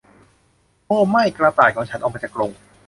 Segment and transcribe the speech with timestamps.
[0.87, 2.51] โอ้ไม่กระต่ายของฉันออกมาจากกรง!